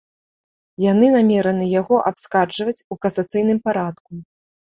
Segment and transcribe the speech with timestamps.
[0.91, 4.11] Яны намераны яго абскарджваць у касацыйным парадку.